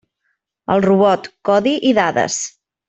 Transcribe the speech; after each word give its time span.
El 0.75 0.81
robot: 0.87 1.31
codi 1.51 1.77
i 1.91 1.95
dades. 2.03 2.45